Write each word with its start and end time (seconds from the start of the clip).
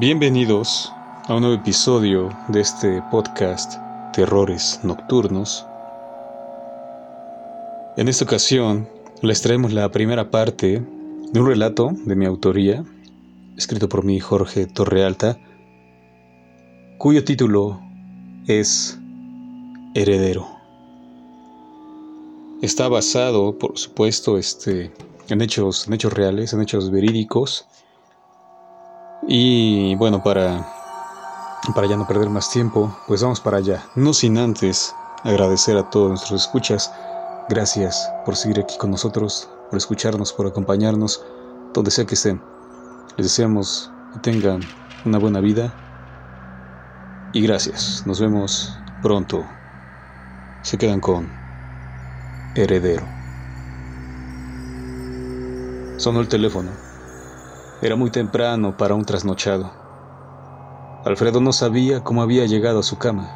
Bienvenidos 0.00 0.90
a 1.28 1.34
un 1.34 1.42
nuevo 1.42 1.56
episodio 1.56 2.30
de 2.48 2.62
este 2.62 3.02
podcast 3.10 3.74
Terrores 4.14 4.80
Nocturnos. 4.82 5.66
En 7.98 8.08
esta 8.08 8.24
ocasión 8.24 8.88
les 9.20 9.42
traemos 9.42 9.74
la 9.74 9.90
primera 9.90 10.30
parte 10.30 10.82
de 11.32 11.38
un 11.38 11.46
relato 11.46 11.90
de 12.06 12.16
mi 12.16 12.24
autoría, 12.24 12.82
escrito 13.58 13.90
por 13.90 14.02
mi 14.02 14.18
Jorge 14.20 14.64
Torrealta, 14.64 15.38
cuyo 16.96 17.22
título 17.22 17.78
es 18.46 18.98
Heredero. 19.94 20.48
Está 22.62 22.88
basado, 22.88 23.58
por 23.58 23.76
supuesto, 23.76 24.38
este, 24.38 24.94
en, 25.28 25.42
hechos, 25.42 25.86
en 25.88 25.92
hechos 25.92 26.14
reales, 26.14 26.54
en 26.54 26.62
hechos 26.62 26.90
verídicos, 26.90 27.66
y 29.32 29.94
bueno, 29.94 30.24
para, 30.24 30.66
para 31.72 31.86
ya 31.86 31.96
no 31.96 32.04
perder 32.04 32.28
más 32.28 32.50
tiempo, 32.50 32.92
pues 33.06 33.22
vamos 33.22 33.40
para 33.40 33.58
allá. 33.58 33.84
No 33.94 34.12
sin 34.12 34.36
antes 34.36 34.92
agradecer 35.22 35.76
a 35.76 35.88
todos 35.88 36.08
nuestros 36.08 36.42
escuchas. 36.42 36.92
Gracias 37.48 38.10
por 38.24 38.34
seguir 38.34 38.58
aquí 38.58 38.76
con 38.76 38.90
nosotros, 38.90 39.48
por 39.70 39.78
escucharnos, 39.78 40.32
por 40.32 40.48
acompañarnos, 40.48 41.24
donde 41.72 41.92
sea 41.92 42.06
que 42.06 42.16
estén. 42.16 42.42
Les 43.16 43.26
deseamos 43.26 43.92
que 44.14 44.18
tengan 44.18 44.62
una 45.04 45.18
buena 45.18 45.38
vida. 45.38 45.72
Y 47.32 47.40
gracias. 47.40 48.02
Nos 48.06 48.20
vemos 48.20 48.76
pronto. 49.00 49.46
Se 50.62 50.76
quedan 50.76 50.98
con 50.98 51.30
Heredero. 52.56 53.06
Sonó 55.98 56.18
el 56.18 56.26
teléfono. 56.26 56.89
Era 57.82 57.96
muy 57.96 58.10
temprano 58.10 58.76
para 58.76 58.94
un 58.94 59.06
trasnochado. 59.06 59.72
Alfredo 61.02 61.40
no 61.40 61.54
sabía 61.54 62.04
cómo 62.04 62.20
había 62.20 62.44
llegado 62.44 62.80
a 62.80 62.82
su 62.82 62.98
cama. 62.98 63.30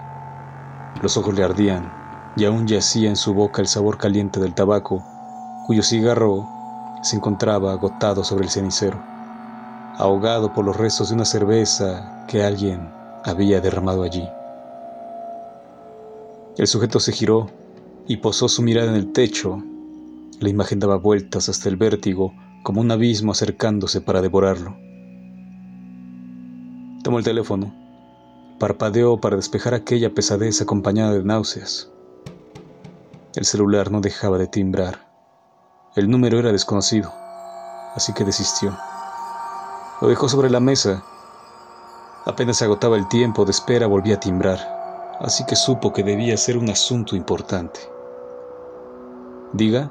Los 1.00 1.16
ojos 1.16 1.34
le 1.34 1.42
ardían 1.42 1.94
y 2.36 2.44
aún 2.44 2.66
yacía 2.66 3.08
en 3.08 3.16
su 3.16 3.32
boca 3.32 3.62
el 3.62 3.68
sabor 3.68 3.96
caliente 3.96 4.40
del 4.40 4.54
tabaco, 4.54 5.02
cuyo 5.66 5.82
cigarro 5.82 6.46
se 7.02 7.16
encontraba 7.16 7.72
agotado 7.72 8.22
sobre 8.22 8.44
el 8.44 8.50
cenicero, 8.50 9.02
ahogado 9.96 10.52
por 10.52 10.66
los 10.66 10.76
restos 10.76 11.08
de 11.08 11.14
una 11.14 11.24
cerveza 11.24 12.12
que 12.28 12.42
alguien 12.42 12.92
había 13.24 13.62
derramado 13.62 14.02
allí. 14.02 14.28
El 16.58 16.66
sujeto 16.66 17.00
se 17.00 17.12
giró 17.12 17.50
y 18.06 18.18
posó 18.18 18.48
su 18.50 18.60
mirada 18.60 18.90
en 18.90 18.96
el 18.96 19.10
techo. 19.10 19.62
La 20.40 20.50
imagen 20.50 20.80
daba 20.80 20.96
vueltas 20.96 21.48
hasta 21.48 21.70
el 21.70 21.76
vértigo 21.76 22.34
como 22.64 22.80
un 22.80 22.90
abismo 22.90 23.30
acercándose 23.30 24.00
para 24.00 24.22
devorarlo. 24.22 24.74
Tomó 27.04 27.18
el 27.18 27.24
teléfono, 27.24 27.72
parpadeó 28.58 29.20
para 29.20 29.36
despejar 29.36 29.74
aquella 29.74 30.14
pesadez 30.14 30.62
acompañada 30.62 31.12
de 31.12 31.22
náuseas. 31.22 31.90
El 33.36 33.44
celular 33.44 33.92
no 33.92 34.00
dejaba 34.00 34.38
de 34.38 34.46
timbrar. 34.46 35.06
El 35.94 36.10
número 36.10 36.38
era 36.38 36.52
desconocido, 36.52 37.12
así 37.94 38.14
que 38.14 38.24
desistió. 38.24 38.76
Lo 40.00 40.08
dejó 40.08 40.28
sobre 40.30 40.48
la 40.48 40.60
mesa. 40.60 41.04
Apenas 42.24 42.56
se 42.56 42.64
agotaba 42.64 42.96
el 42.96 43.06
tiempo 43.08 43.44
de 43.44 43.50
espera 43.50 43.86
volvía 43.86 44.14
a 44.14 44.20
timbrar, 44.20 44.58
así 45.20 45.44
que 45.44 45.54
supo 45.54 45.92
que 45.92 46.02
debía 46.02 46.38
ser 46.38 46.56
un 46.56 46.70
asunto 46.70 47.14
importante. 47.14 47.80
Diga, 49.52 49.90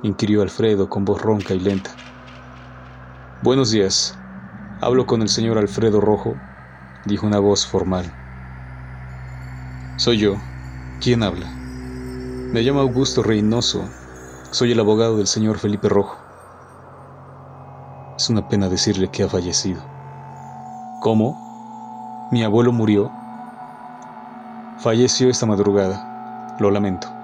inquirió 0.00 0.40
Alfredo 0.40 0.88
con 0.88 1.04
voz 1.04 1.20
ronca 1.20 1.54
y 1.54 1.60
lenta. 1.60 2.00
Buenos 3.40 3.70
días. 3.70 4.22
Hablo 4.80 5.06
con 5.06 5.22
el 5.22 5.28
señor 5.30 5.58
Alfredo 5.58 6.00
Rojo, 6.00 6.42
dijo 7.04 7.26
una 7.26 7.40
voz 7.40 7.66
formal. 7.66 8.18
Soy 9.96 10.18
yo. 10.20 10.42
¿Quién 11.00 11.22
habla? 11.22 11.60
Me 12.52 12.62
llamo 12.62 12.80
Augusto 12.80 13.22
Reynoso. 13.22 13.96
Soy 14.52 14.72
el 14.72 14.80
abogado 14.80 15.18
del 15.18 15.28
señor 15.28 15.58
Felipe 15.58 15.88
Rojo. 15.88 16.28
Es 18.18 18.28
una 18.28 18.46
pena 18.46 18.68
decirle 18.68 19.10
que 19.10 19.22
ha 19.22 19.28
fallecido. 19.30 19.90
¿Cómo? 20.98 21.42
¿Mi 22.30 22.44
abuelo 22.44 22.72
murió? 22.72 23.18
Falleció 24.76 25.28
esta 25.28 25.44
madrugada. 25.44 26.08
Lo 26.56 26.70
lamento. 26.70 27.15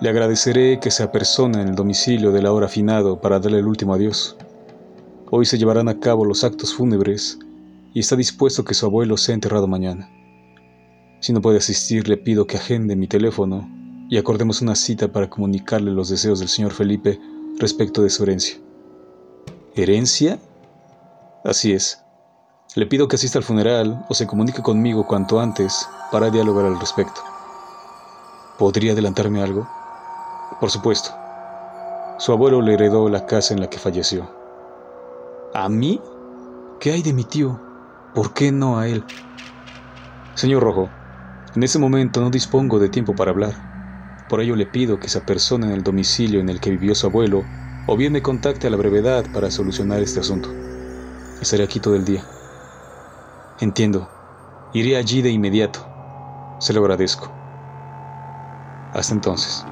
Le 0.00 0.08
agradeceré 0.08 0.80
que 0.80 0.90
se 0.90 1.02
apersone 1.02 1.60
en 1.60 1.68
el 1.68 1.74
domicilio 1.74 2.32
del 2.32 2.46
ahora 2.46 2.66
afinado 2.66 3.20
para 3.20 3.38
darle 3.38 3.58
el 3.58 3.66
último 3.66 3.92
adiós. 3.92 4.34
Hoy 5.30 5.44
se 5.44 5.58
llevarán 5.58 5.90
a 5.90 6.00
cabo 6.00 6.24
los 6.24 6.42
actos 6.42 6.72
fúnebres 6.72 7.38
y 7.92 8.00
está 8.00 8.16
dispuesto 8.16 8.64
que 8.64 8.72
su 8.72 8.86
abuelo 8.86 9.18
sea 9.18 9.34
enterrado 9.34 9.66
mañana. 9.66 10.08
Si 11.20 11.34
no 11.34 11.42
puede 11.42 11.58
asistir, 11.58 12.08
le 12.08 12.16
pido 12.16 12.46
que 12.46 12.56
agende 12.56 12.96
mi 12.96 13.08
teléfono 13.08 13.68
y 14.08 14.16
acordemos 14.16 14.62
una 14.62 14.74
cita 14.74 15.12
para 15.12 15.28
comunicarle 15.28 15.90
los 15.90 16.08
deseos 16.08 16.38
del 16.38 16.48
señor 16.48 16.72
Felipe 16.72 17.20
respecto 17.58 18.02
de 18.02 18.08
su 18.08 18.22
herencia. 18.22 18.56
¿Herencia? 19.74 20.38
Así 21.44 21.74
es. 21.74 22.02
Le 22.74 22.86
pido 22.86 23.06
que 23.06 23.16
asista 23.16 23.38
al 23.38 23.44
funeral 23.44 24.06
o 24.08 24.14
se 24.14 24.26
comunique 24.26 24.62
conmigo 24.62 25.06
cuanto 25.06 25.40
antes 25.40 25.86
para 26.10 26.30
dialogar 26.30 26.64
al 26.64 26.80
respecto. 26.80 27.20
¿Podría 28.56 28.92
adelantarme 28.92 29.42
algo? 29.42 29.68
Por 30.60 30.70
supuesto. 30.70 31.10
Su 32.18 32.32
abuelo 32.32 32.60
le 32.60 32.74
heredó 32.74 33.08
la 33.08 33.24
casa 33.24 33.54
en 33.54 33.60
la 33.60 33.68
que 33.70 33.78
falleció. 33.78 34.30
¿A 35.54 35.68
mí? 35.68 36.00
¿Qué 36.78 36.92
hay 36.92 37.02
de 37.02 37.12
mi 37.12 37.24
tío? 37.24 37.58
¿Por 38.14 38.34
qué 38.34 38.52
no 38.52 38.78
a 38.78 38.88
él? 38.88 39.04
Señor 40.34 40.62
Rojo, 40.62 40.90
en 41.54 41.62
ese 41.62 41.78
momento 41.78 42.20
no 42.20 42.30
dispongo 42.30 42.78
de 42.78 42.88
tiempo 42.90 43.14
para 43.14 43.30
hablar. 43.30 43.54
Por 44.28 44.40
ello 44.40 44.54
le 44.54 44.66
pido 44.66 45.00
que 45.00 45.08
se 45.08 45.18
apersone 45.18 45.66
en 45.66 45.72
el 45.72 45.82
domicilio 45.82 46.40
en 46.40 46.48
el 46.48 46.60
que 46.60 46.70
vivió 46.70 46.94
su 46.94 47.06
abuelo 47.06 47.44
o 47.86 47.96
bien 47.96 48.12
me 48.12 48.22
contacte 48.22 48.66
a 48.66 48.70
la 48.70 48.76
brevedad 48.76 49.26
para 49.32 49.50
solucionar 49.50 50.00
este 50.02 50.20
asunto. 50.20 50.50
Estaré 51.40 51.64
aquí 51.64 51.80
todo 51.80 51.96
el 51.96 52.04
día. 52.04 52.24
Entiendo. 53.60 54.08
Iré 54.72 54.96
allí 54.96 55.22
de 55.22 55.30
inmediato. 55.30 55.80
Se 56.60 56.72
lo 56.72 56.80
agradezco. 56.80 57.32
Hasta 58.92 59.14
entonces. 59.14 59.69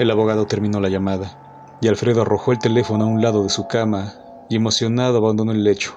El 0.00 0.10
abogado 0.10 0.46
terminó 0.46 0.80
la 0.80 0.88
llamada 0.88 1.36
y 1.82 1.88
Alfredo 1.88 2.22
arrojó 2.22 2.52
el 2.52 2.58
teléfono 2.58 3.04
a 3.04 3.06
un 3.06 3.20
lado 3.20 3.42
de 3.42 3.50
su 3.50 3.68
cama 3.68 4.14
y 4.48 4.56
emocionado 4.56 5.18
abandonó 5.18 5.52
el 5.52 5.62
lecho. 5.62 5.92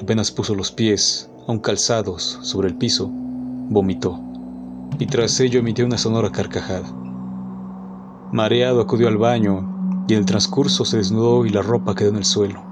Apenas 0.00 0.30
puso 0.30 0.54
los 0.54 0.72
pies, 0.72 1.30
aún 1.46 1.58
calzados, 1.58 2.38
sobre 2.40 2.68
el 2.68 2.76
piso, 2.76 3.10
vomitó 3.12 4.18
y 4.98 5.04
tras 5.04 5.38
ello 5.40 5.58
emitió 5.60 5.84
una 5.84 5.98
sonora 5.98 6.30
carcajada. 6.30 6.88
Mareado 8.32 8.80
acudió 8.80 9.08
al 9.08 9.18
baño 9.18 10.06
y 10.08 10.14
en 10.14 10.20
el 10.20 10.24
transcurso 10.24 10.86
se 10.86 10.96
desnudó 10.96 11.44
y 11.44 11.50
la 11.50 11.60
ropa 11.60 11.94
quedó 11.94 12.08
en 12.08 12.16
el 12.16 12.24
suelo. 12.24 12.62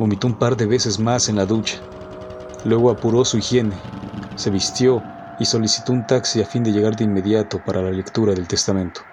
Vomitó 0.00 0.26
un 0.26 0.34
par 0.34 0.56
de 0.56 0.66
veces 0.66 0.98
más 0.98 1.28
en 1.28 1.36
la 1.36 1.46
ducha. 1.46 1.78
Luego 2.64 2.90
apuró 2.90 3.24
su 3.24 3.38
higiene, 3.38 3.76
se 4.34 4.50
vistió 4.50 5.00
y 5.38 5.44
solicitó 5.44 5.92
un 5.92 6.08
taxi 6.08 6.42
a 6.42 6.44
fin 6.44 6.64
de 6.64 6.72
llegar 6.72 6.96
de 6.96 7.04
inmediato 7.04 7.62
para 7.64 7.82
la 7.82 7.92
lectura 7.92 8.34
del 8.34 8.48
testamento. 8.48 9.11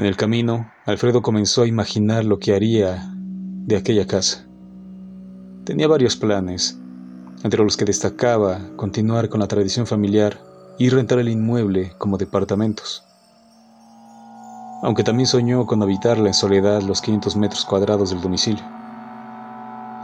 En 0.00 0.06
el 0.06 0.16
camino, 0.16 0.72
Alfredo 0.86 1.20
comenzó 1.20 1.60
a 1.60 1.66
imaginar 1.66 2.24
lo 2.24 2.38
que 2.38 2.54
haría 2.54 3.12
de 3.12 3.76
aquella 3.76 4.06
casa. 4.06 4.46
Tenía 5.64 5.88
varios 5.88 6.16
planes, 6.16 6.80
entre 7.44 7.62
los 7.62 7.76
que 7.76 7.84
destacaba 7.84 8.60
continuar 8.76 9.28
con 9.28 9.40
la 9.40 9.46
tradición 9.46 9.86
familiar 9.86 10.40
y 10.78 10.88
rentar 10.88 11.18
el 11.18 11.28
inmueble 11.28 11.92
como 11.98 12.16
departamentos. 12.16 13.04
Aunque 14.82 15.04
también 15.04 15.26
soñó 15.26 15.66
con 15.66 15.82
habitarla 15.82 16.28
en 16.28 16.34
soledad 16.34 16.80
los 16.80 17.02
500 17.02 17.36
metros 17.36 17.66
cuadrados 17.66 18.08
del 18.08 18.22
domicilio. 18.22 18.64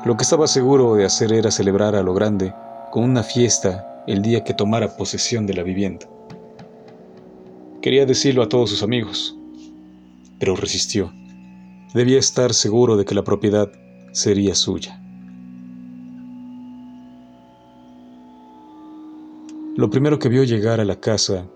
Lo 0.05 0.15
que 0.15 0.25
estaba 0.25 0.47
seguro 0.47 0.95
de 0.97 1.07
hacer 1.07 1.33
era 1.33 1.51
celebrar 1.51 1.97
a 1.97 2.03
lo 2.03 2.13
grande 2.13 2.55
con 2.91 3.03
una 3.03 3.23
fiesta 3.23 4.05
el 4.07 4.21
día 4.21 4.45
que 4.45 4.53
tomara 4.53 4.95
posesión 4.95 5.47
de 5.47 5.55
la 5.55 5.63
vivienda. 5.63 6.07
Quería 7.81 8.05
decirlo 8.05 8.43
a 8.43 8.49
todos 8.51 8.69
sus 8.69 8.83
amigos, 8.83 9.39
pero 10.39 10.57
resistió. 10.57 11.13
Debía 11.95 12.19
estar 12.19 12.53
seguro 12.55 12.97
de 12.97 13.05
que 13.05 13.15
la 13.15 13.25
propiedad 13.25 13.71
sería 14.13 14.55
suya. 14.55 15.01
Lo 19.77 19.91
primero 19.91 20.19
que 20.19 20.29
vio 20.29 20.43
llegar 20.45 20.81
a 20.81 20.85
la 20.85 21.01
casa 21.01 21.47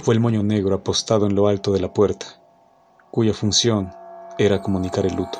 fue 0.00 0.14
el 0.14 0.20
moño 0.20 0.42
negro 0.42 0.74
apostado 0.74 1.26
en 1.26 1.34
lo 1.34 1.48
alto 1.48 1.72
de 1.72 1.80
la 1.80 1.92
puerta, 1.92 2.26
cuya 3.10 3.32
función 3.32 3.90
era 4.38 4.60
comunicar 4.60 5.06
el 5.06 5.14
luto. 5.14 5.38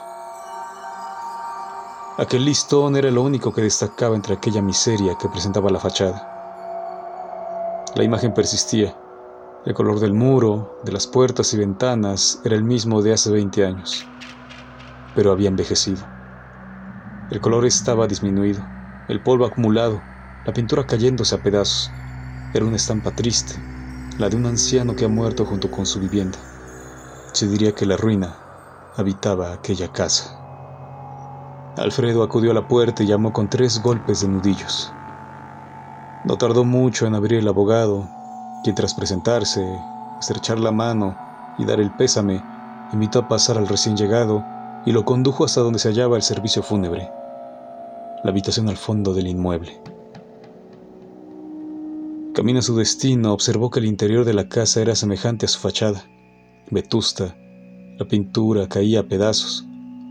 Aquel 2.16 2.44
listón 2.44 2.96
era 2.96 3.10
lo 3.10 3.22
único 3.22 3.52
que 3.52 3.62
destacaba 3.62 4.14
entre 4.14 4.34
aquella 4.34 4.60
miseria 4.60 5.16
que 5.18 5.28
presentaba 5.28 5.70
la 5.70 5.80
fachada. 5.80 6.26
La 7.94 8.04
imagen 8.04 8.34
persistía, 8.34 8.94
el 9.64 9.72
color 9.72 10.00
del 10.00 10.12
muro, 10.12 10.74
de 10.82 10.92
las 10.92 11.06
puertas 11.06 11.54
y 11.54 11.56
ventanas 11.56 12.38
era 12.44 12.56
el 12.56 12.62
mismo 12.62 13.00
de 13.00 13.14
hace 13.14 13.30
20 13.30 13.64
años. 13.64 14.12
pero 15.12 15.30
había 15.30 15.48
envejecido. 15.48 16.16
El 17.30 17.40
color 17.40 17.64
estaba 17.64 18.06
disminuido, 18.06 18.74
el 19.06 19.22
polvo 19.22 19.46
acumulado, 19.46 20.10
la 20.44 20.52
pintura 20.52 20.84
cayéndose 20.86 21.34
a 21.34 21.40
pedazos. 21.40 21.96
Era 22.52 22.66
una 22.66 22.76
estampa 22.76 23.12
triste, 23.14 23.66
la 24.18 24.28
de 24.28 24.36
un 24.36 24.46
anciano 24.46 24.94
que 24.96 25.06
ha 25.06 25.08
muerto 25.08 25.46
junto 25.46 25.70
con 25.70 25.86
su 25.86 26.00
vivienda. 26.00 26.50
Se 27.32 27.48
diría 27.48 27.74
que 27.74 27.86
la 27.86 27.96
ruina 27.96 28.46
habitaba 28.94 29.52
aquella 29.52 29.92
casa. 29.92 30.42
Alfredo 31.74 32.22
acudió 32.22 32.52
a 32.52 32.54
la 32.54 32.68
puerta 32.68 33.02
y 33.02 33.08
llamó 33.08 33.32
con 33.32 33.48
tres 33.48 33.80
golpes 33.80 34.20
de 34.20 34.28
nudillos. 34.28 34.96
No 36.22 36.38
tardó 36.38 36.64
mucho 36.64 37.06
en 37.06 37.14
abrir 37.14 37.40
el 37.40 37.48
abogado, 37.48 38.14
quien 38.62 38.74
tras 38.74 38.94
presentarse, 38.94 39.64
estrechar 40.18 40.58
la 40.58 40.70
mano 40.70 41.16
y 41.58 41.64
dar 41.64 41.80
el 41.80 41.90
pésame, 41.92 42.42
invitó 42.92 43.20
a 43.20 43.28
pasar 43.28 43.58
al 43.58 43.68
recién 43.68 43.96
llegado 43.96 44.44
y 44.84 44.92
lo 44.92 45.04
condujo 45.04 45.44
hasta 45.44 45.60
donde 45.60 45.78
se 45.78 45.88
hallaba 45.88 46.16
el 46.16 46.22
servicio 46.22 46.62
fúnebre, 46.62 47.10
la 48.22 48.30
habitación 48.30 48.68
al 48.68 48.76
fondo 48.76 49.14
del 49.14 49.28
inmueble. 49.28 49.80
Camino 52.34 52.60
a 52.60 52.62
su 52.62 52.76
destino, 52.76 53.32
observó 53.32 53.70
que 53.70 53.80
el 53.80 53.86
interior 53.86 54.24
de 54.24 54.34
la 54.34 54.48
casa 54.48 54.80
era 54.80 54.94
semejante 54.94 55.46
a 55.46 55.48
su 55.48 55.58
fachada, 55.58 56.04
vetusta, 56.70 57.36
la 57.98 58.06
pintura 58.06 58.68
caía 58.68 59.00
a 59.00 59.02
pedazos, 59.02 59.66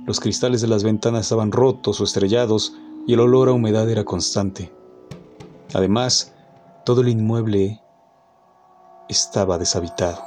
los 0.05 0.19
cristales 0.19 0.61
de 0.61 0.67
las 0.67 0.83
ventanas 0.83 1.21
estaban 1.21 1.51
rotos 1.51 2.01
o 2.01 2.03
estrellados 2.03 2.75
y 3.07 3.13
el 3.13 3.19
olor 3.19 3.49
a 3.49 3.53
humedad 3.53 3.89
era 3.89 4.03
constante. 4.03 4.71
Además, 5.73 6.33
todo 6.83 7.01
el 7.01 7.09
inmueble 7.09 7.81
estaba 9.09 9.57
deshabitado. 9.57 10.23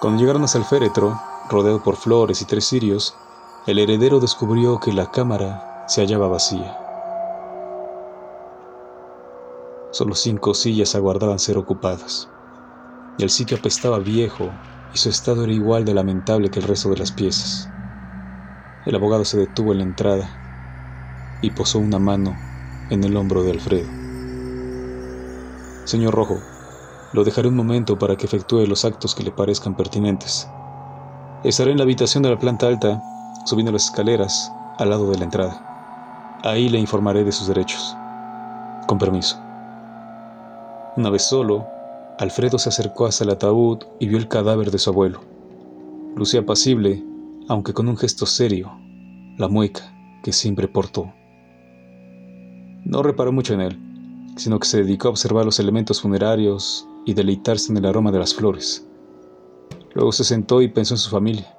Cuando 0.00 0.20
llegaron 0.20 0.42
hasta 0.42 0.58
el 0.58 0.64
féretro, 0.64 1.20
rodeado 1.48 1.82
por 1.82 1.96
flores 1.96 2.40
y 2.42 2.46
tres 2.46 2.66
cirios, 2.66 3.14
el 3.66 3.78
heredero 3.78 4.20
descubrió 4.20 4.80
que 4.80 4.92
la 4.92 5.10
cámara 5.10 5.84
se 5.86 6.00
hallaba 6.00 6.28
vacía. 6.28 6.76
Solo 9.92 10.14
cinco 10.14 10.54
sillas 10.54 10.94
aguardaban 10.94 11.38
ser 11.38 11.56
ocupadas. 11.58 12.28
El 13.18 13.30
sitio 13.30 13.58
apestaba 13.58 13.98
viejo 14.00 14.50
y 14.92 14.98
su 14.98 15.08
estado 15.08 15.44
era 15.44 15.52
igual 15.52 15.84
de 15.84 15.94
lamentable 15.94 16.50
que 16.50 16.60
el 16.60 16.66
resto 16.66 16.90
de 16.90 16.96
las 16.96 17.12
piezas. 17.12 17.68
El 18.86 18.96
abogado 18.96 19.24
se 19.24 19.38
detuvo 19.38 19.72
en 19.72 19.78
la 19.78 19.84
entrada 19.84 20.30
y 21.40 21.50
posó 21.50 21.78
una 21.78 21.98
mano 21.98 22.36
en 22.90 23.04
el 23.04 23.16
hombro 23.16 23.44
de 23.44 23.52
Alfredo. 23.52 23.88
Señor 25.84 26.14
Rojo, 26.14 26.53
lo 27.14 27.22
dejaré 27.22 27.46
un 27.46 27.54
momento 27.54 27.96
para 27.96 28.16
que 28.16 28.26
efectúe 28.26 28.66
los 28.66 28.84
actos 28.84 29.14
que 29.14 29.22
le 29.22 29.30
parezcan 29.30 29.76
pertinentes. 29.76 30.50
Estaré 31.44 31.70
en 31.70 31.76
la 31.76 31.84
habitación 31.84 32.24
de 32.24 32.30
la 32.30 32.40
planta 32.40 32.66
alta, 32.66 33.00
subiendo 33.44 33.70
las 33.70 33.84
escaleras 33.84 34.52
al 34.78 34.90
lado 34.90 35.08
de 35.08 35.18
la 35.18 35.24
entrada. 35.24 36.40
Ahí 36.42 36.68
le 36.68 36.80
informaré 36.80 37.22
de 37.22 37.30
sus 37.30 37.46
derechos. 37.46 37.96
Con 38.88 38.98
permiso. 38.98 39.38
Una 40.96 41.08
vez 41.08 41.22
solo, 41.22 41.64
Alfredo 42.18 42.58
se 42.58 42.70
acercó 42.70 43.06
hasta 43.06 43.22
el 43.22 43.30
ataúd 43.30 43.84
y 44.00 44.08
vio 44.08 44.18
el 44.18 44.26
cadáver 44.26 44.72
de 44.72 44.78
su 44.78 44.90
abuelo. 44.90 45.20
Lucía 46.16 46.40
apacible, 46.40 47.00
aunque 47.48 47.74
con 47.74 47.86
un 47.86 47.96
gesto 47.96 48.26
serio, 48.26 48.72
la 49.38 49.46
mueca 49.46 49.94
que 50.24 50.32
siempre 50.32 50.66
portó. 50.66 51.12
No 52.84 53.04
reparó 53.04 53.30
mucho 53.30 53.54
en 53.54 53.60
él, 53.60 54.34
sino 54.36 54.58
que 54.58 54.66
se 54.66 54.78
dedicó 54.78 55.06
a 55.06 55.10
observar 55.12 55.44
los 55.44 55.60
elementos 55.60 56.00
funerarios 56.00 56.88
y 57.04 57.14
deleitarse 57.14 57.70
en 57.70 57.78
el 57.78 57.86
aroma 57.86 58.10
de 58.10 58.18
las 58.18 58.34
flores. 58.34 58.86
Luego 59.94 60.12
se 60.12 60.24
sentó 60.24 60.60
y 60.62 60.68
pensó 60.68 60.94
en 60.94 60.98
su 60.98 61.10
familia, 61.10 61.56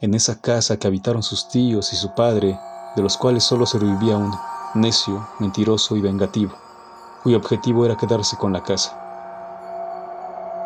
en 0.00 0.14
esa 0.14 0.40
casa 0.40 0.78
que 0.78 0.86
habitaron 0.86 1.22
sus 1.22 1.48
tíos 1.48 1.92
y 1.92 1.96
su 1.96 2.14
padre, 2.14 2.58
de 2.94 3.02
los 3.02 3.16
cuales 3.16 3.44
solo 3.44 3.66
sobrevivía 3.66 4.16
uno, 4.16 4.38
necio, 4.74 5.26
mentiroso 5.40 5.96
y 5.96 6.00
vengativo, 6.00 6.52
cuyo 7.22 7.36
objetivo 7.36 7.84
era 7.84 7.96
quedarse 7.96 8.36
con 8.36 8.52
la 8.52 8.62
casa. 8.62 8.96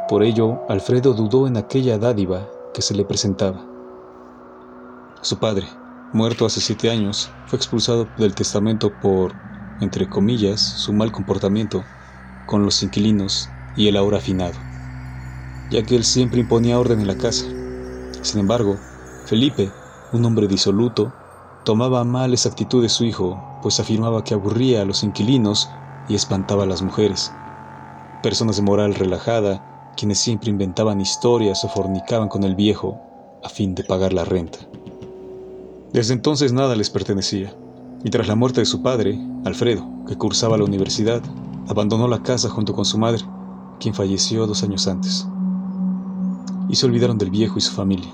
Por 0.09 0.23
ello, 0.23 0.61
Alfredo 0.69 1.15
dudó 1.15 1.47
en 1.47 1.57
aquella 1.57 1.97
dádiva 1.97 2.47
que 2.75 2.83
se 2.83 2.95
le 2.95 3.05
presentaba. 3.05 3.65
Su 5.23 5.39
padre, 5.39 5.67
muerto 6.13 6.45
hace 6.45 6.61
siete 6.61 6.91
años, 6.91 7.31
fue 7.47 7.57
expulsado 7.57 8.09
del 8.19 8.35
testamento 8.35 8.93
por, 9.01 9.35
entre 9.81 10.09
comillas, 10.09 10.61
su 10.61 10.93
mal 10.93 11.13
comportamiento 11.13 11.85
con 12.47 12.65
los 12.65 12.83
inquilinos 12.83 13.49
y 13.75 13.89
el 13.89 13.97
ahora 13.97 14.19
afinado, 14.19 14.59
ya 15.71 15.83
que 15.83 15.97
él 15.97 16.05
siempre 16.05 16.41
imponía 16.41 16.79
orden 16.79 17.01
en 17.01 17.07
la 17.07 17.17
casa. 17.17 17.47
Sin 18.23 18.41
embargo, 18.41 18.79
Felipe, 19.27 19.73
un 20.13 20.25
hombre 20.25 20.47
disoluto, 20.47 21.13
tomaba 21.65 22.05
mal 22.05 22.35
esa 22.35 22.49
actitud 22.49 22.83
de 22.83 22.89
su 22.89 23.05
hijo, 23.05 23.61
pues 23.63 23.81
afirmaba 23.81 24.25
que 24.25 24.35
aburría 24.35 24.83
a 24.83 24.85
los 24.85 25.03
inquilinos 25.03 25.71
y 26.09 26.15
espantaba 26.15 26.65
a 26.65 26.67
las 26.67 26.83
mujeres. 26.83 27.33
Personas 28.23 28.57
de 28.57 28.63
moral 28.63 28.95
relajada, 28.95 29.63
quienes 29.97 30.19
siempre 30.19 30.51
inventaban 30.51 31.01
historias 31.01 31.65
o 31.65 31.69
fornicaban 31.69 32.29
con 32.29 32.45
el 32.45 32.55
viejo 32.55 33.01
a 33.43 33.49
fin 33.49 33.75
de 33.75 33.85
pagar 33.85 34.13
la 34.13 34.25
renta. 34.25 34.59
Desde 35.93 36.15
entonces 36.15 36.53
nada 36.53 36.77
les 36.77 36.91
pertenecía, 36.91 37.55
y 38.05 38.11
tras 38.11 38.29
la 38.29 38.35
muerte 38.35 38.61
de 38.61 38.67
su 38.67 38.83
padre, 38.83 39.19
Alfredo, 39.45 39.87
que 40.07 40.17
cursaba 40.17 40.57
la 40.57 40.65
universidad, 40.65 41.23
abandonó 41.69 42.09
la 42.09 42.23
casa 42.23 42.49
junto 42.49 42.73
con 42.73 42.85
su 42.85 42.99
madre, 42.99 43.23
quien 43.83 43.95
falleció 43.95 44.47
dos 44.47 44.63
años 44.63 44.87
antes. 44.87 45.27
Y 46.69 46.77
se 46.77 46.87
olvidaron 46.87 47.19
del 47.19 47.31
viejo 47.31 47.59
y 47.59 47.61
su 47.61 47.73
familia. 47.73 48.13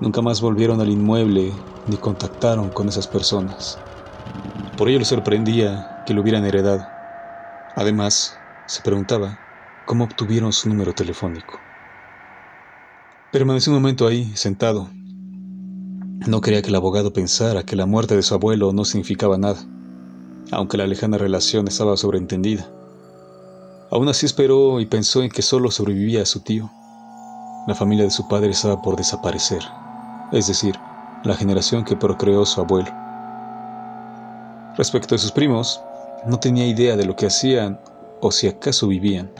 Nunca 0.00 0.20
más 0.20 0.42
volvieron 0.42 0.80
al 0.80 0.90
inmueble 0.90 1.54
ni 1.86 1.96
contactaron 1.96 2.70
con 2.70 2.88
esas 2.88 3.06
personas. 3.06 3.78
Por 4.76 4.88
ello 4.88 4.98
le 4.98 5.04
sorprendía 5.06 6.02
que 6.04 6.12
lo 6.12 6.20
hubieran 6.20 6.44
heredado. 6.44 6.84
Además, 7.76 8.38
se 8.66 8.82
preguntaba 8.82 9.38
cómo 9.86 10.04
obtuvieron 10.04 10.52
su 10.52 10.68
número 10.68 10.92
telefónico. 10.92 11.60
Permaneció 13.32 13.72
un 13.72 13.78
momento 13.80 14.06
ahí, 14.06 14.36
sentado. 14.36 14.88
No 16.26 16.40
quería 16.40 16.62
que 16.62 16.68
el 16.68 16.74
abogado 16.74 17.12
pensara 17.12 17.64
que 17.64 17.76
la 17.76 17.86
muerte 17.86 18.16
de 18.16 18.22
su 18.22 18.34
abuelo 18.34 18.72
no 18.72 18.84
significaba 18.84 19.38
nada, 19.38 19.58
aunque 20.52 20.76
la 20.76 20.86
lejana 20.86 21.18
relación 21.18 21.68
estaba 21.68 21.96
sobreentendida. 21.96 22.70
Aún 23.94 24.08
así 24.08 24.26
esperó 24.26 24.80
y 24.80 24.86
pensó 24.86 25.22
en 25.22 25.30
que 25.30 25.40
solo 25.40 25.70
sobrevivía 25.70 26.22
a 26.22 26.26
su 26.26 26.40
tío. 26.40 26.68
La 27.68 27.76
familia 27.76 28.02
de 28.02 28.10
su 28.10 28.26
padre 28.26 28.50
estaba 28.50 28.82
por 28.82 28.96
desaparecer, 28.96 29.62
es 30.32 30.48
decir, 30.48 30.74
la 31.22 31.36
generación 31.36 31.84
que 31.84 31.94
procreó 31.94 32.44
su 32.44 32.60
abuelo. 32.60 32.90
Respecto 34.76 35.14
a 35.14 35.18
sus 35.18 35.30
primos, 35.30 35.80
no 36.26 36.40
tenía 36.40 36.66
idea 36.66 36.96
de 36.96 37.04
lo 37.04 37.14
que 37.14 37.26
hacían 37.26 37.78
o 38.20 38.32
si 38.32 38.48
acaso 38.48 38.88
vivían. 38.88 39.30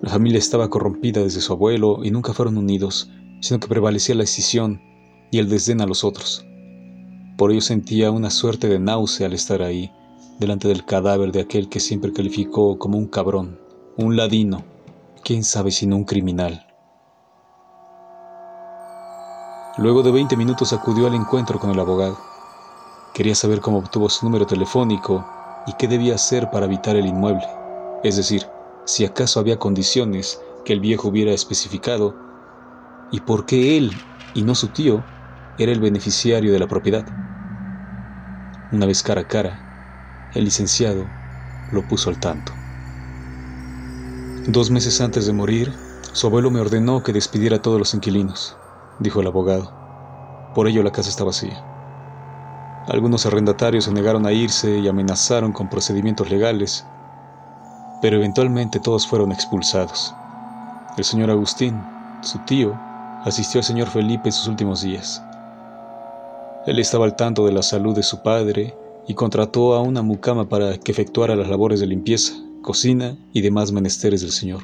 La 0.00 0.10
familia 0.10 0.38
estaba 0.38 0.70
corrompida 0.70 1.20
desde 1.20 1.40
su 1.40 1.52
abuelo 1.52 2.04
y 2.04 2.12
nunca 2.12 2.32
fueron 2.32 2.56
unidos, 2.56 3.10
sino 3.40 3.58
que 3.58 3.66
prevalecía 3.66 4.14
la 4.14 4.22
escisión 4.22 4.80
y 5.32 5.40
el 5.40 5.48
desdén 5.48 5.80
a 5.80 5.86
los 5.86 6.04
otros. 6.04 6.46
Por 7.36 7.50
ello 7.50 7.62
sentía 7.62 8.12
una 8.12 8.30
suerte 8.30 8.68
de 8.68 8.78
náusea 8.78 9.26
al 9.26 9.32
estar 9.32 9.60
ahí, 9.60 9.90
delante 10.40 10.68
del 10.68 10.86
cadáver 10.86 11.32
de 11.32 11.42
aquel 11.42 11.68
que 11.68 11.80
siempre 11.80 12.14
calificó 12.14 12.78
como 12.78 12.96
un 12.96 13.06
cabrón, 13.06 13.60
un 13.98 14.16
ladino, 14.16 14.64
quién 15.22 15.44
sabe 15.44 15.70
si 15.70 15.86
no 15.86 15.96
un 15.96 16.04
criminal. 16.04 16.66
Luego 19.76 20.02
de 20.02 20.10
20 20.10 20.38
minutos 20.38 20.72
acudió 20.72 21.06
al 21.06 21.14
encuentro 21.14 21.58
con 21.60 21.70
el 21.70 21.78
abogado. 21.78 22.18
Quería 23.12 23.34
saber 23.34 23.60
cómo 23.60 23.78
obtuvo 23.78 24.08
su 24.08 24.24
número 24.24 24.46
telefónico 24.46 25.26
y 25.66 25.74
qué 25.74 25.86
debía 25.86 26.14
hacer 26.14 26.50
para 26.50 26.64
evitar 26.64 26.96
el 26.96 27.04
inmueble, 27.04 27.46
es 28.02 28.16
decir, 28.16 28.46
si 28.86 29.04
acaso 29.04 29.40
había 29.40 29.58
condiciones 29.58 30.40
que 30.64 30.72
el 30.72 30.80
viejo 30.80 31.08
hubiera 31.08 31.32
especificado 31.32 32.16
y 33.12 33.20
por 33.20 33.44
qué 33.44 33.76
él 33.76 33.92
y 34.32 34.42
no 34.42 34.54
su 34.54 34.68
tío 34.68 35.04
era 35.58 35.70
el 35.70 35.80
beneficiario 35.80 36.50
de 36.50 36.58
la 36.58 36.66
propiedad. 36.66 37.04
Una 38.72 38.86
vez 38.86 39.02
cara 39.02 39.22
a 39.22 39.28
cara, 39.28 39.69
el 40.34 40.44
licenciado 40.44 41.06
lo 41.72 41.86
puso 41.88 42.10
al 42.10 42.18
tanto. 42.18 42.52
Dos 44.46 44.70
meses 44.70 45.00
antes 45.00 45.26
de 45.26 45.32
morir, 45.32 45.72
su 46.12 46.26
abuelo 46.26 46.50
me 46.50 46.60
ordenó 46.60 47.02
que 47.02 47.12
despidiera 47.12 47.56
a 47.56 47.62
todos 47.62 47.78
los 47.78 47.94
inquilinos 47.94 48.56
dijo 49.00 49.20
el 49.20 49.26
abogado. 49.26 49.72
Por 50.54 50.68
ello 50.68 50.82
la 50.82 50.92
casa 50.92 51.08
está 51.08 51.24
vacía. 51.24 51.64
Algunos 52.86 53.26
arrendatarios 53.26 53.84
se 53.84 53.92
negaron 53.92 54.26
a 54.26 54.32
irse 54.32 54.78
y 54.78 54.88
amenazaron 54.88 55.52
con 55.52 55.68
procedimientos 55.68 56.30
legales, 56.30 56.86
pero 58.00 58.16
eventualmente 58.16 58.78
todos 58.78 59.06
fueron 59.06 59.32
expulsados. 59.32 60.14
El 60.96 61.04
señor 61.04 61.30
Agustín, 61.30 61.80
su 62.22 62.38
tío, 62.40 62.78
asistió 63.24 63.58
al 63.60 63.64
señor 63.64 63.88
Felipe 63.88 64.28
en 64.28 64.32
sus 64.32 64.48
últimos 64.48 64.82
días. 64.82 65.22
Él 66.66 66.78
estaba 66.78 67.04
al 67.04 67.16
tanto 67.16 67.46
de 67.46 67.52
la 67.52 67.62
salud 67.62 67.94
de 67.94 68.02
su 68.02 68.22
padre 68.22 68.76
y 69.10 69.14
contrató 69.14 69.74
a 69.74 69.80
una 69.80 70.02
mucama 70.02 70.48
para 70.48 70.78
que 70.78 70.92
efectuara 70.92 71.34
las 71.34 71.48
labores 71.48 71.80
de 71.80 71.88
limpieza, 71.88 72.32
cocina 72.62 73.18
y 73.32 73.40
demás 73.40 73.72
menesteres 73.72 74.20
del 74.20 74.30
señor. 74.30 74.62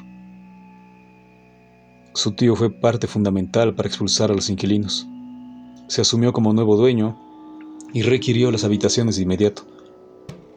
Su 2.13 2.31
tío 2.31 2.55
fue 2.55 2.69
parte 2.69 3.07
fundamental 3.07 3.75
para 3.75 3.89
expulsar 3.89 4.31
a 4.31 4.33
los 4.33 4.49
inquilinos. 4.49 5.05
se 5.87 5.99
asumió 5.99 6.31
como 6.31 6.53
nuevo 6.53 6.77
dueño 6.77 7.19
y 7.91 8.03
requirió 8.03 8.49
las 8.49 8.63
habitaciones 8.63 9.17
de 9.17 9.23
inmediato. 9.23 9.63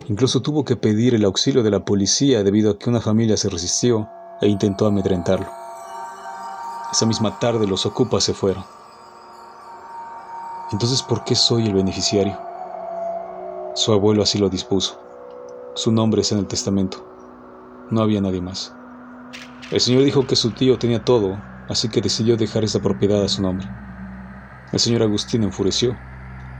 Incluso 0.09 0.41
tuvo 0.41 0.65
que 0.65 0.77
pedir 0.77 1.17
el 1.17 1.25
auxilio 1.25 1.65
de 1.65 1.73
la 1.73 1.85
policía 1.85 2.45
debido 2.45 2.71
a 2.71 2.79
que 2.79 2.91
una 2.91 3.01
familia 3.01 3.37
se 3.37 3.49
resistió 3.49 4.09
e 4.41 4.47
intentó 4.47 4.87
amedrentarlo. 4.87 5.49
Esa 6.93 7.07
misma 7.07 7.41
tarde 7.41 7.67
los 7.67 7.87
ocupas 7.87 8.23
se 8.23 8.35
fueron. 8.35 8.63
Entonces, 10.71 11.03
¿por 11.03 11.25
qué 11.25 11.35
soy 11.35 11.67
el 11.67 11.75
beneficiario? 11.75 12.50
Su 13.75 13.93
abuelo 13.93 14.23
así 14.23 14.39
lo 14.39 14.49
dispuso. 14.49 14.99
Su 15.75 15.93
nombre 15.93 16.23
está 16.23 16.35
en 16.35 16.41
el 16.43 16.47
testamento. 16.49 17.07
No 17.91 18.03
había 18.03 18.21
nadie 18.21 18.41
más. 18.41 18.73
El 19.71 19.81
señor 19.81 20.05
dijo 20.05 20.27
que 20.27 20.37
su 20.37 20.53
tío 20.53 20.79
tenía 20.79 21.05
todo, 21.05 21.45
así 21.69 21.89
que 21.89 22.01
decidió 22.01 22.37
dejar 22.37 22.65
esa 22.65 22.81
propiedad 22.81 23.25
a 23.25 23.29
su 23.29 23.43
nombre. 23.43 23.73
El 24.73 24.81
señor 24.81 25.03
Agustín 25.03 25.45
enfureció, 25.45 26.01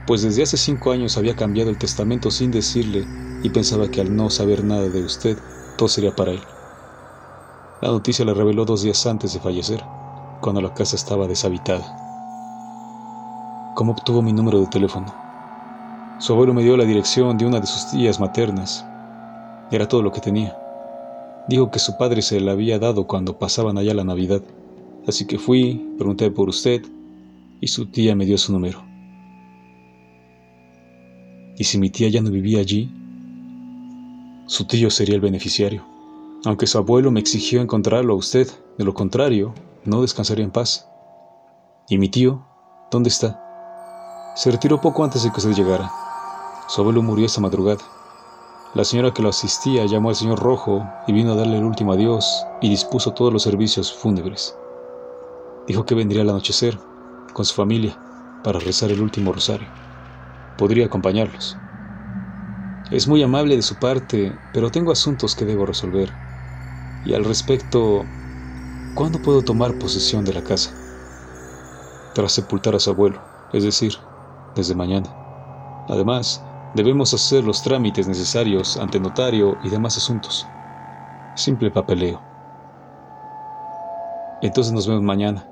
pues 0.05 0.21
desde 0.23 0.43
hace 0.43 0.57
cinco 0.57 0.91
años 0.91 1.17
había 1.17 1.35
cambiado 1.35 1.69
el 1.69 1.77
testamento 1.77 2.31
sin 2.31 2.51
decirle 2.51 3.07
y 3.43 3.49
pensaba 3.49 3.89
que 3.89 4.01
al 4.01 4.15
no 4.15 4.29
saber 4.29 4.63
nada 4.63 4.89
de 4.89 5.03
usted, 5.03 5.39
todo 5.77 5.89
sería 5.89 6.15
para 6.15 6.31
él. 6.33 6.43
La 7.81 7.89
noticia 7.89 8.23
la 8.23 8.33
reveló 8.33 8.63
dos 8.63 8.81
días 8.81 9.05
antes 9.05 9.33
de 9.33 9.41
fallecer, 9.41 9.83
cuando 10.39 10.61
la 10.61 10.73
casa 10.73 10.95
estaba 10.95 11.27
deshabitada. 11.27 11.97
¿Cómo 13.73 13.91
obtuvo 13.91 14.21
mi 14.21 14.31
número 14.31 14.61
de 14.61 14.67
teléfono? 14.67 15.20
Su 16.21 16.33
abuelo 16.33 16.53
me 16.53 16.61
dio 16.61 16.77
la 16.77 16.85
dirección 16.85 17.35
de 17.35 17.47
una 17.47 17.59
de 17.59 17.65
sus 17.65 17.89
tías 17.89 18.19
maternas. 18.19 18.85
Era 19.71 19.87
todo 19.87 20.03
lo 20.03 20.11
que 20.11 20.21
tenía. 20.21 20.55
Dijo 21.47 21.71
que 21.71 21.79
su 21.79 21.97
padre 21.97 22.21
se 22.21 22.39
la 22.39 22.51
había 22.51 22.77
dado 22.77 23.07
cuando 23.07 23.39
pasaban 23.39 23.79
allá 23.79 23.95
la 23.95 24.03
Navidad. 24.03 24.43
Así 25.07 25.25
que 25.25 25.39
fui, 25.39 25.95
pregunté 25.97 26.29
por 26.29 26.47
usted 26.47 26.83
y 27.59 27.67
su 27.69 27.87
tía 27.87 28.15
me 28.15 28.27
dio 28.27 28.37
su 28.37 28.53
número. 28.53 28.83
¿Y 31.57 31.63
si 31.63 31.79
mi 31.79 31.89
tía 31.89 32.07
ya 32.09 32.21
no 32.21 32.29
vivía 32.29 32.59
allí? 32.59 32.91
Su 34.45 34.65
tío 34.65 34.91
sería 34.91 35.15
el 35.15 35.21
beneficiario. 35.21 35.83
Aunque 36.45 36.67
su 36.67 36.77
abuelo 36.77 37.09
me 37.09 37.19
exigió 37.19 37.63
encontrarlo 37.63 38.13
a 38.13 38.17
usted, 38.17 38.47
de 38.77 38.85
lo 38.85 38.93
contrario, 38.93 39.55
no 39.85 40.03
descansaría 40.03 40.45
en 40.45 40.51
paz. 40.51 40.87
¿Y 41.89 41.97
mi 41.97 42.09
tío? 42.09 42.45
¿Dónde 42.91 43.09
está? 43.09 43.41
Se 44.35 44.51
retiró 44.51 44.79
poco 44.79 45.03
antes 45.03 45.23
de 45.23 45.31
que 45.31 45.39
usted 45.39 45.55
llegara. 45.55 45.91
Su 46.71 46.79
abuelo 46.79 47.01
murió 47.01 47.25
esa 47.25 47.41
madrugada. 47.41 47.83
La 48.75 48.85
señora 48.85 49.13
que 49.13 49.21
lo 49.21 49.27
asistía 49.27 49.85
llamó 49.87 50.07
al 50.07 50.15
señor 50.15 50.39
Rojo 50.39 50.87
y 51.05 51.11
vino 51.11 51.33
a 51.33 51.35
darle 51.35 51.57
el 51.57 51.65
último 51.65 51.91
adiós 51.91 52.45
y 52.61 52.69
dispuso 52.69 53.11
todos 53.11 53.33
los 53.33 53.43
servicios 53.43 53.91
fúnebres. 53.91 54.55
Dijo 55.67 55.85
que 55.85 55.95
vendría 55.95 56.21
al 56.21 56.29
anochecer 56.29 56.79
con 57.33 57.43
su 57.43 57.55
familia 57.55 57.99
para 58.41 58.59
rezar 58.59 58.89
el 58.89 59.01
último 59.01 59.33
rosario. 59.33 59.67
Podría 60.57 60.85
acompañarlos. 60.85 61.57
Es 62.89 63.05
muy 63.05 63.21
amable 63.21 63.57
de 63.57 63.63
su 63.63 63.75
parte, 63.75 64.31
pero 64.53 64.71
tengo 64.71 64.93
asuntos 64.93 65.35
que 65.35 65.43
debo 65.43 65.65
resolver. 65.65 66.13
Y 67.03 67.13
al 67.15 67.25
respecto, 67.25 68.05
¿cuándo 68.95 69.21
puedo 69.21 69.41
tomar 69.43 69.77
posesión 69.77 70.23
de 70.23 70.31
la 70.31 70.41
casa? 70.41 70.71
Tras 72.15 72.31
sepultar 72.31 72.75
a 72.75 72.79
su 72.79 72.91
abuelo, 72.91 73.21
es 73.51 73.63
decir, 73.65 73.97
desde 74.55 74.73
mañana. 74.73 75.09
Además, 75.89 76.41
debemos 76.73 77.13
hacer 77.13 77.43
los 77.43 77.61
trámites 77.61 78.07
necesarios 78.07 78.77
ante 78.77 78.99
notario 78.99 79.57
y 79.63 79.69
demás 79.69 79.97
asuntos. 79.97 80.47
Simple 81.35 81.71
papeleo. 81.71 82.21
Entonces 84.41 84.73
nos 84.73 84.87
vemos 84.87 85.03
mañana. 85.03 85.47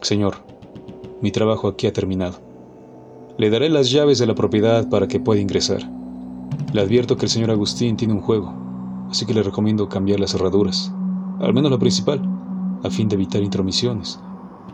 Señor, 0.00 0.36
mi 1.20 1.30
trabajo 1.30 1.68
aquí 1.68 1.86
ha 1.86 1.92
terminado. 1.92 2.38
Le 3.38 3.50
daré 3.50 3.68
las 3.68 3.90
llaves 3.90 4.18
de 4.18 4.26
la 4.26 4.34
propiedad 4.34 4.88
para 4.88 5.08
que 5.08 5.18
pueda 5.18 5.40
ingresar. 5.40 5.80
Le 6.72 6.80
advierto 6.80 7.16
que 7.16 7.26
el 7.26 7.30
señor 7.30 7.50
Agustín 7.50 7.96
tiene 7.96 8.14
un 8.14 8.20
juego, 8.20 8.52
así 9.10 9.26
que 9.26 9.34
le 9.34 9.42
recomiendo 9.42 9.88
cambiar 9.88 10.20
las 10.20 10.32
cerraduras, 10.32 10.92
al 11.40 11.52
menos 11.54 11.70
la 11.70 11.78
principal, 11.78 12.20
a 12.84 12.90
fin 12.90 13.08
de 13.08 13.16
evitar 13.16 13.42
intromisiones, 13.42 14.20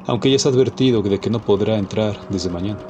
aunque 0.07 0.29
ya 0.29 0.37
está 0.37 0.49
advertido 0.49 1.03
de 1.03 1.19
que 1.19 1.31
no 1.31 1.41
podrá 1.41 1.79
entrar 1.79 2.19
desde 2.29 2.51
mañana. 2.51 2.81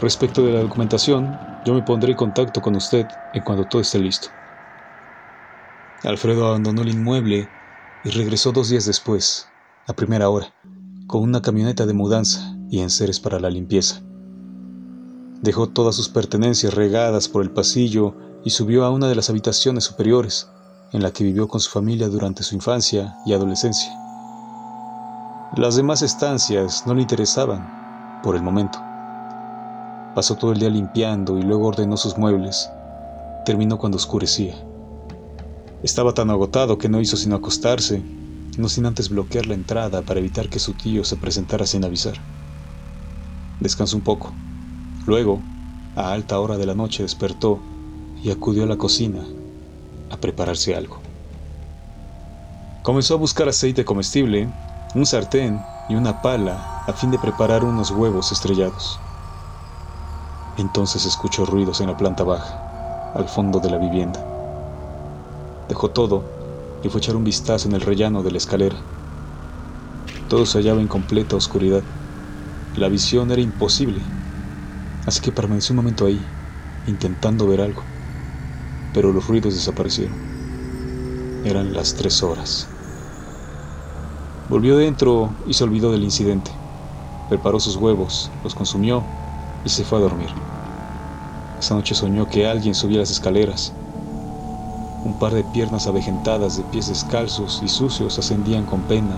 Respecto 0.00 0.44
de 0.44 0.52
la 0.52 0.60
documentación, 0.60 1.38
yo 1.64 1.72
me 1.72 1.80
pondré 1.80 2.10
en 2.10 2.18
contacto 2.18 2.60
con 2.60 2.76
usted 2.76 3.08
en 3.32 3.42
cuanto 3.42 3.66
todo 3.66 3.80
esté 3.80 3.98
listo. 3.98 4.28
Alfredo 6.04 6.46
abandonó 6.46 6.82
el 6.82 6.90
inmueble 6.90 7.48
y 8.04 8.10
regresó 8.10 8.52
dos 8.52 8.68
días 8.68 8.84
después, 8.84 9.48
a 9.86 9.94
primera 9.94 10.28
hora, 10.28 10.52
con 11.06 11.22
una 11.22 11.40
camioneta 11.40 11.86
de 11.86 11.94
mudanza 11.94 12.54
y 12.70 12.80
enseres 12.80 13.20
para 13.20 13.40
la 13.40 13.48
limpieza. 13.48 14.02
Dejó 15.40 15.70
todas 15.70 15.94
sus 15.94 16.10
pertenencias 16.10 16.74
regadas 16.74 17.26
por 17.26 17.42
el 17.42 17.50
pasillo 17.50 18.14
y 18.44 18.50
subió 18.50 18.84
a 18.84 18.90
una 18.90 19.08
de 19.08 19.14
las 19.14 19.30
habitaciones 19.30 19.84
superiores, 19.84 20.46
en 20.92 21.02
la 21.02 21.10
que 21.10 21.24
vivió 21.24 21.48
con 21.48 21.60
su 21.60 21.70
familia 21.70 22.08
durante 22.08 22.42
su 22.42 22.54
infancia 22.54 23.16
y 23.24 23.32
adolescencia. 23.32 23.90
Las 25.56 25.74
demás 25.74 26.02
estancias 26.02 26.86
no 26.86 26.94
le 26.94 27.00
interesaban, 27.02 28.20
por 28.22 28.36
el 28.36 28.42
momento. 28.42 28.78
Pasó 30.16 30.34
todo 30.36 30.52
el 30.52 30.58
día 30.58 30.70
limpiando 30.70 31.36
y 31.36 31.42
luego 31.42 31.66
ordenó 31.66 31.98
sus 31.98 32.16
muebles. 32.16 32.70
Terminó 33.44 33.76
cuando 33.76 33.96
oscurecía. 33.96 34.56
Estaba 35.82 36.14
tan 36.14 36.30
agotado 36.30 36.78
que 36.78 36.88
no 36.88 37.02
hizo 37.02 37.18
sino 37.18 37.36
acostarse, 37.36 38.02
no 38.56 38.70
sin 38.70 38.86
antes 38.86 39.10
bloquear 39.10 39.44
la 39.44 39.52
entrada 39.52 40.00
para 40.00 40.20
evitar 40.20 40.48
que 40.48 40.58
su 40.58 40.72
tío 40.72 41.04
se 41.04 41.18
presentara 41.18 41.66
sin 41.66 41.84
avisar. 41.84 42.14
Descansó 43.60 43.94
un 43.98 44.04
poco. 44.04 44.32
Luego, 45.04 45.42
a 45.96 46.12
alta 46.12 46.40
hora 46.40 46.56
de 46.56 46.64
la 46.64 46.74
noche, 46.74 47.02
despertó 47.02 47.60
y 48.24 48.30
acudió 48.30 48.62
a 48.62 48.66
la 48.66 48.78
cocina 48.78 49.22
a 50.10 50.16
prepararse 50.16 50.74
algo. 50.74 50.96
Comenzó 52.82 53.12
a 53.12 53.18
buscar 53.18 53.50
aceite 53.50 53.84
comestible, 53.84 54.48
un 54.94 55.04
sartén 55.04 55.60
y 55.90 55.94
una 55.94 56.22
pala 56.22 56.84
a 56.86 56.94
fin 56.94 57.10
de 57.10 57.18
preparar 57.18 57.64
unos 57.64 57.90
huevos 57.90 58.32
estrellados. 58.32 58.98
Entonces 60.56 61.04
escuchó 61.04 61.44
ruidos 61.44 61.80
en 61.82 61.88
la 61.88 61.96
planta 61.96 62.24
baja, 62.24 63.12
al 63.14 63.28
fondo 63.28 63.60
de 63.60 63.70
la 63.70 63.76
vivienda. 63.76 64.24
Dejó 65.68 65.90
todo 65.90 66.24
y 66.82 66.88
fue 66.88 66.98
a 66.98 67.02
echar 67.02 67.16
un 67.16 67.24
vistazo 67.24 67.68
en 67.68 67.74
el 67.74 67.82
rellano 67.82 68.22
de 68.22 68.30
la 68.30 68.38
escalera. 68.38 68.76
Todo 70.28 70.46
se 70.46 70.58
hallaba 70.58 70.80
en 70.80 70.88
completa 70.88 71.36
oscuridad. 71.36 71.84
La 72.74 72.88
visión 72.88 73.30
era 73.30 73.42
imposible, 73.42 74.02
así 75.04 75.20
que 75.20 75.30
permaneció 75.30 75.72
un 75.74 75.76
momento 75.76 76.06
ahí, 76.06 76.26
intentando 76.86 77.46
ver 77.46 77.60
algo. 77.60 77.84
Pero 78.92 79.12
los 79.12 79.26
ruidos 79.28 79.54
desaparecieron. 79.54 80.16
Eran 81.44 81.74
las 81.74 81.94
tres 81.94 82.22
horas. 82.22 82.66
Volvió 84.48 84.76
dentro 84.78 85.36
y 85.44 85.54
se 85.54 85.64
olvidó 85.64 85.92
del 85.92 86.04
incidente. 86.04 86.50
Preparó 87.28 87.60
sus 87.60 87.76
huevos, 87.76 88.30
los 88.42 88.54
consumió 88.54 89.25
y 89.66 89.68
se 89.68 89.82
fue 89.82 89.98
a 89.98 90.02
dormir. 90.02 90.28
Esa 91.58 91.74
noche 91.74 91.96
soñó 91.96 92.28
que 92.28 92.46
alguien 92.46 92.72
subía 92.72 93.00
las 93.00 93.10
escaleras. 93.10 93.72
Un 95.04 95.18
par 95.18 95.34
de 95.34 95.42
piernas 95.42 95.88
avejentadas 95.88 96.56
de 96.56 96.62
pies 96.62 96.86
descalzos 96.86 97.60
y 97.64 97.68
sucios 97.68 98.16
ascendían 98.16 98.64
con 98.64 98.82
pena, 98.82 99.16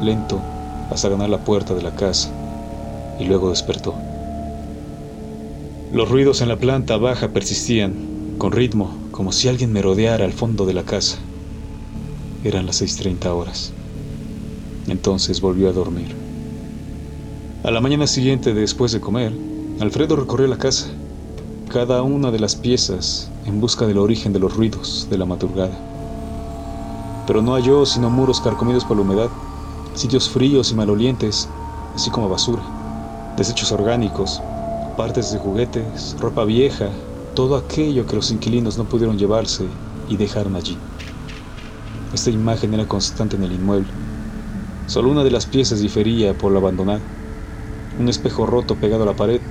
lento, 0.00 0.38
hasta 0.92 1.08
ganar 1.08 1.30
la 1.30 1.38
puerta 1.38 1.74
de 1.74 1.82
la 1.82 1.90
casa, 1.90 2.30
y 3.18 3.24
luego 3.24 3.50
despertó. 3.50 3.92
Los 5.92 6.08
ruidos 6.08 6.42
en 6.42 6.48
la 6.48 6.56
planta 6.56 6.96
baja 6.96 7.30
persistían, 7.30 8.36
con 8.38 8.52
ritmo, 8.52 8.94
como 9.10 9.32
si 9.32 9.48
alguien 9.48 9.72
merodeara 9.72 10.24
al 10.24 10.32
fondo 10.32 10.64
de 10.64 10.74
la 10.74 10.84
casa. 10.84 11.18
Eran 12.44 12.66
las 12.66 12.82
6.30 12.82 13.26
horas. 13.34 13.72
Entonces 14.86 15.40
volvió 15.40 15.68
a 15.68 15.72
dormir. 15.72 16.14
A 17.64 17.72
la 17.72 17.80
mañana 17.80 18.06
siguiente, 18.06 18.54
después 18.54 18.92
de 18.92 19.00
comer, 19.00 19.32
Alfredo 19.78 20.16
recorrió 20.16 20.46
la 20.46 20.56
casa, 20.56 20.98
cada 21.68 22.02
una 22.02 22.30
de 22.30 22.38
las 22.38 22.56
piezas, 22.56 23.34
en 23.44 23.60
busca 23.60 23.86
del 23.86 23.98
origen 23.98 24.32
de 24.32 24.38
los 24.38 24.56
ruidos 24.56 25.06
de 25.10 25.18
la 25.18 25.26
madrugada. 25.26 25.86
Pero 27.26 27.42
no 27.42 27.52
halló 27.54 27.84
sino 27.84 28.08
muros 28.10 28.40
carcomidos 28.40 28.86
por 28.86 28.96
la 28.96 29.02
humedad, 29.02 29.36
sitios 29.92 30.30
fríos 30.30 30.70
y 30.72 30.74
malolientes, 30.74 31.54
así 31.94 32.10
como 32.10 32.30
basura, 32.30 32.74
desechos 33.36 33.70
orgánicos, 33.70 34.46
partes 34.94 35.30
de 35.30 35.38
juguetes, 35.38 36.16
ropa 36.18 36.44
vieja, 36.46 37.06
todo 37.34 37.56
aquello 37.56 38.06
que 38.06 38.16
los 38.16 38.30
inquilinos 38.30 38.78
no 38.78 38.88
pudieron 38.88 39.18
llevarse 39.18 39.82
y 40.06 40.16
dejaron 40.16 40.56
allí. 40.56 40.86
Esta 42.10 42.30
imagen 42.30 42.72
era 42.72 42.86
constante 42.86 43.36
en 43.36 43.42
el 43.44 43.52
inmueble. 43.52 43.98
Solo 44.86 45.10
una 45.10 45.24
de 45.24 45.30
las 45.32 45.46
piezas 45.46 45.80
difería 45.80 46.38
por 46.38 46.52
lo 46.52 46.60
abandonado. 46.60 47.10
Un 47.96 48.08
espejo 48.08 48.46
roto 48.46 48.78
pegado 48.78 49.02
a 49.02 49.06
la 49.06 49.16
pared 49.16 49.42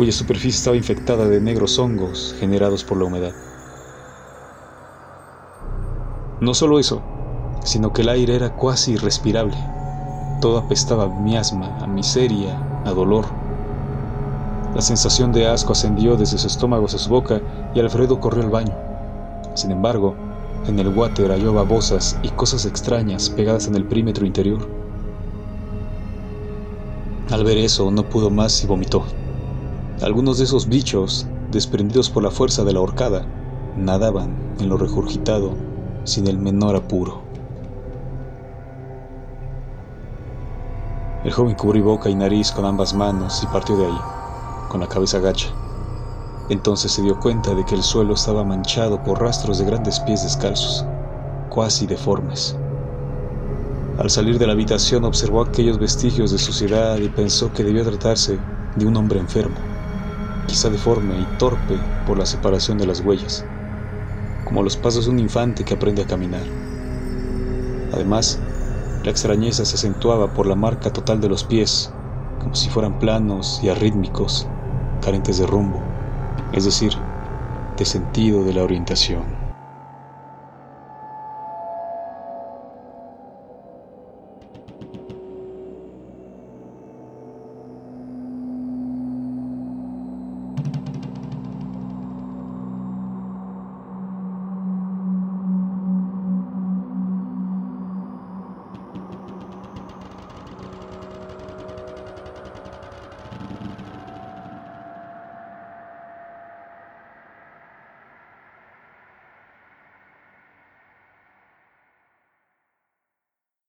cuya 0.00 0.12
superficie 0.12 0.56
estaba 0.56 0.78
infectada 0.78 1.28
de 1.28 1.42
negros 1.42 1.78
hongos 1.78 2.34
generados 2.40 2.84
por 2.84 2.96
la 2.96 3.04
humedad. 3.04 3.34
No 6.40 6.54
solo 6.54 6.78
eso, 6.78 7.02
sino 7.64 7.92
que 7.92 8.00
el 8.00 8.08
aire 8.08 8.34
era 8.34 8.56
cuasi 8.56 8.92
irrespirable. 8.92 9.58
Todo 10.40 10.56
apestaba 10.56 11.04
a 11.04 11.20
miasma, 11.20 11.76
a 11.82 11.86
miseria 11.86 12.58
a 12.86 12.92
dolor. 12.92 13.26
La 14.74 14.80
sensación 14.80 15.32
de 15.32 15.46
asco 15.46 15.72
ascendió 15.72 16.16
desde 16.16 16.38
su 16.38 16.46
estómago 16.46 16.86
a 16.86 16.88
su 16.88 17.10
boca 17.10 17.42
y 17.74 17.80
Alfredo 17.80 18.20
corrió 18.20 18.42
al 18.42 18.50
baño. 18.50 18.74
Sin 19.52 19.70
embargo, 19.70 20.14
en 20.66 20.78
el 20.78 20.88
water 20.96 21.30
halló 21.30 21.52
babosas 21.52 22.18
y 22.22 22.30
cosas 22.30 22.64
extrañas 22.64 23.28
pegadas 23.28 23.66
en 23.66 23.74
el 23.74 23.84
perímetro 23.84 24.24
interior. 24.24 24.66
Al 27.30 27.44
ver 27.44 27.58
eso, 27.58 27.90
no 27.90 28.08
pudo 28.08 28.30
más 28.30 28.64
y 28.64 28.66
vomitó. 28.66 29.04
Algunos 30.02 30.38
de 30.38 30.44
esos 30.44 30.66
bichos, 30.66 31.26
desprendidos 31.50 32.08
por 32.08 32.22
la 32.22 32.30
fuerza 32.30 32.64
de 32.64 32.72
la 32.72 32.80
horcada, 32.80 33.26
nadaban 33.76 34.34
en 34.58 34.70
lo 34.70 34.78
regurgitado 34.78 35.52
sin 36.04 36.26
el 36.26 36.38
menor 36.38 36.74
apuro. 36.74 37.20
El 41.22 41.32
joven 41.32 41.54
cubrió 41.54 41.84
boca 41.84 42.08
y 42.08 42.14
nariz 42.14 42.50
con 42.50 42.64
ambas 42.64 42.94
manos 42.94 43.42
y 43.42 43.46
partió 43.48 43.76
de 43.76 43.86
ahí, 43.88 44.00
con 44.70 44.80
la 44.80 44.88
cabeza 44.88 45.18
gacha. 45.18 45.48
Entonces 46.48 46.92
se 46.92 47.02
dio 47.02 47.20
cuenta 47.20 47.54
de 47.54 47.66
que 47.66 47.74
el 47.74 47.82
suelo 47.82 48.14
estaba 48.14 48.42
manchado 48.42 49.02
por 49.02 49.20
rastros 49.20 49.58
de 49.58 49.66
grandes 49.66 50.00
pies 50.00 50.22
descalzos, 50.22 50.86
cuasi 51.50 51.86
deformes. 51.86 52.56
Al 53.98 54.08
salir 54.08 54.38
de 54.38 54.46
la 54.46 54.54
habitación 54.54 55.04
observó 55.04 55.42
aquellos 55.42 55.78
vestigios 55.78 56.30
de 56.30 56.38
suciedad 56.38 56.96
y 57.00 57.10
pensó 57.10 57.52
que 57.52 57.64
debía 57.64 57.84
tratarse 57.84 58.40
de 58.76 58.86
un 58.86 58.96
hombre 58.96 59.20
enfermo, 59.20 59.69
quizá 60.50 60.68
deforme 60.68 61.20
y 61.20 61.28
torpe 61.28 61.92
por 62.02 62.18
la 62.18 62.26
separación 62.26 62.76
de 62.76 62.84
las 62.84 62.98
huellas, 62.98 63.52
como 64.42 64.64
los 64.64 64.76
pasos 64.76 65.04
de 65.04 65.12
un 65.12 65.20
infante 65.20 65.64
que 65.64 65.74
aprende 65.74 66.02
a 66.02 66.06
caminar. 66.08 66.48
Además, 67.88 68.48
la 69.04 69.12
extrañeza 69.12 69.64
se 69.64 69.76
acentuaba 69.76 70.32
por 70.32 70.48
la 70.48 70.56
marca 70.56 70.90
total 70.92 71.20
de 71.20 71.28
los 71.28 71.44
pies, 71.44 72.00
como 72.36 72.56
si 72.56 72.68
fueran 72.68 72.98
planos 72.98 73.62
y 73.62 73.68
arrítmicos, 73.68 74.52
carentes 74.98 75.38
de 75.38 75.46
rumbo, 75.46 75.94
es 76.50 76.64
decir, 76.64 77.06
de 77.76 77.84
sentido 77.84 78.44
de 78.44 78.54
la 78.54 78.64
orientación. 78.64 79.39